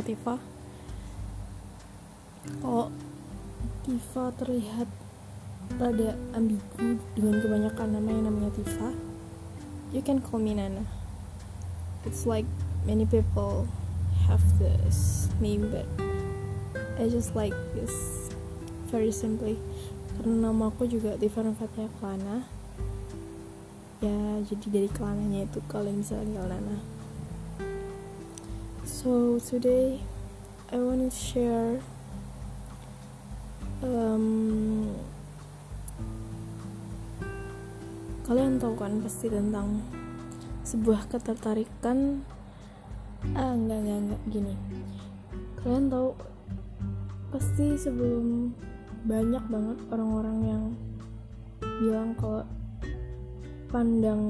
[0.00, 0.40] Tifa.
[2.64, 2.88] Kalau
[3.84, 4.88] Tifa terlihat
[5.78, 8.90] rada ambigu dengan kebanyakan nama yang namanya Tifa
[9.94, 10.82] you can call me Nana.
[12.02, 12.48] It's like
[12.88, 13.70] many people
[14.26, 15.86] have this name but
[16.98, 17.92] I just like this
[18.90, 19.60] very simply.
[20.18, 22.48] Karena nama aku juga Tifa Fatia Klana.
[24.00, 26.99] Ya jadi dari kelananya itu kalian bisa panggil Nana
[28.90, 30.02] so today
[30.74, 31.78] I want to share
[33.86, 34.90] um,
[38.26, 39.78] kalian tahu kan pasti tentang
[40.66, 42.26] sebuah ketertarikan.
[43.38, 44.54] Ah enggak enggak enggak gini.
[45.62, 46.10] Kalian tahu
[47.30, 48.50] pasti sebelum
[49.06, 50.64] banyak banget orang-orang yang
[51.62, 52.42] bilang kalau
[53.70, 54.22] pandang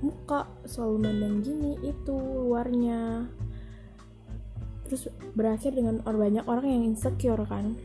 [0.00, 3.28] muka selalu mandang gini itu luarnya
[4.90, 5.06] terus
[5.38, 7.78] berakhir dengan banyak orang yang insecure kan?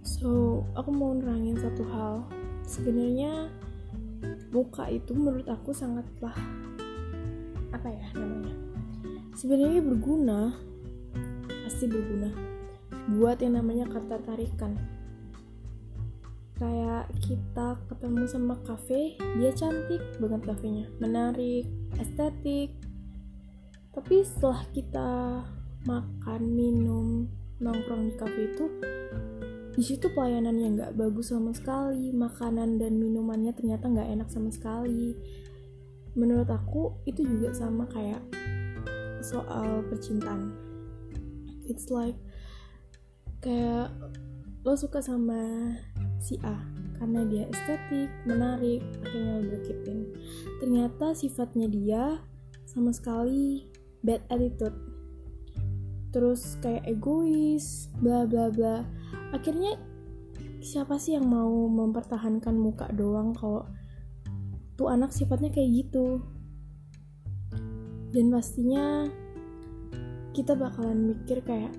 [0.00, 2.24] So aku mau nerangin satu hal.
[2.64, 3.52] Sebenarnya
[4.48, 6.32] muka itu menurut aku sangatlah
[7.68, 8.56] apa ya namanya?
[9.36, 10.56] Sebenarnya berguna
[11.68, 12.32] pasti berguna
[13.20, 14.80] buat yang namanya kata tarikan.
[16.56, 20.88] Kayak kita ketemu sama kafe dia cantik banget kafenya.
[20.96, 21.68] Menarik
[22.00, 22.72] estetik.
[23.92, 25.10] Tapi setelah kita
[25.84, 27.28] makan minum
[27.60, 28.66] nongkrong di kafe itu
[29.74, 35.14] di situ pelayanannya nggak bagus sama sekali makanan dan minumannya ternyata nggak enak sama sekali
[36.14, 38.22] menurut aku itu juga sama kayak
[39.24, 40.54] soal percintaan
[41.66, 42.16] it's like
[43.42, 43.90] kayak
[44.64, 45.74] lo suka sama
[46.22, 46.56] si A
[46.96, 50.08] karena dia estetik, menarik, akhirnya lo deketin.
[50.62, 52.22] Ternyata sifatnya dia
[52.64, 53.68] sama sekali
[54.00, 54.72] bad attitude.
[56.14, 58.86] Terus kayak egois, bla bla bla.
[59.34, 59.74] Akhirnya
[60.62, 63.66] siapa sih yang mau mempertahankan muka doang kalau
[64.78, 66.22] tuh anak sifatnya kayak gitu?
[68.14, 69.10] Dan pastinya
[70.30, 71.74] kita bakalan mikir kayak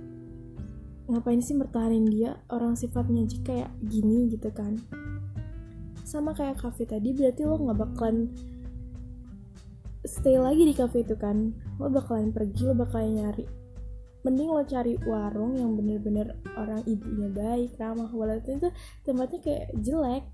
[1.05, 4.79] ngapain sih bertahanin dia orang sifatnya aja kayak gini gitu kan
[6.01, 8.31] sama kayak cafe tadi berarti lo nggak bakalan
[10.01, 13.45] stay lagi di cafe itu kan lo bakalan pergi lo bakalan nyari
[14.25, 18.69] mending lo cari warung yang bener-bener orang ibunya baik ramah walaupun itu
[19.05, 20.25] tempatnya kayak jelek.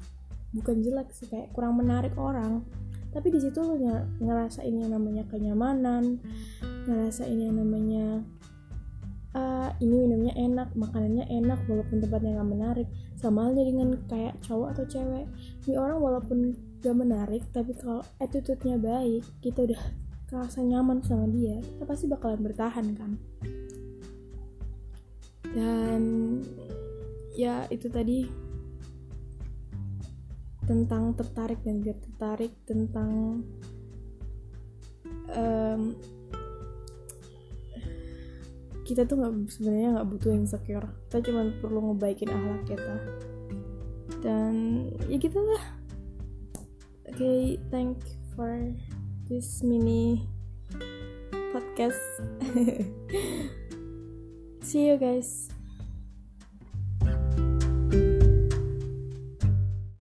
[0.56, 2.64] Bukan jelek sih kayak kurang menarik orang.
[3.12, 3.76] Tapi di situ lo
[4.24, 6.24] ngerasain yang namanya kenyamanan
[6.88, 8.24] ngerasain yang namanya
[9.36, 12.88] uh, ini minumnya enak makanannya enak walaupun tempatnya nggak menarik.
[13.20, 15.28] Sama halnya dengan kayak cowok atau cewek.
[15.68, 19.82] Ini orang walaupun gak menarik tapi kalau attitude-nya baik kita udah
[20.26, 23.22] kerasa nyaman sama dia kita pasti bakalan bertahan kan
[25.52, 26.02] dan
[27.36, 28.28] ya itu tadi.
[30.62, 33.44] Tentang tertarik dan gak tertarik tentang
[35.36, 35.82] um,
[38.88, 42.96] kita tuh nggak sebenarnya nggak butuh insecure kita cuma perlu ngebaikin akhlak kita.
[44.22, 44.54] Dan
[45.10, 45.64] ya gitulah
[47.10, 48.00] oke okay, thank
[48.36, 48.72] for
[49.28, 50.24] this mini
[51.52, 52.00] podcast
[54.62, 55.50] see you guys